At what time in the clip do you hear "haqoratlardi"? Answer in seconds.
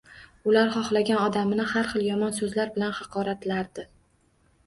3.01-3.85